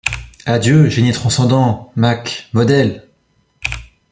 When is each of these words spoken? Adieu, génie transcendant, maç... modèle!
Adieu, 0.47 0.89
génie 0.89 1.11
transcendant, 1.11 1.91
maç... 1.95 2.49
modèle! 2.53 3.07